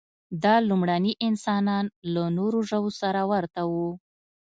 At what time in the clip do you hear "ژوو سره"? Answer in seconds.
2.69-3.21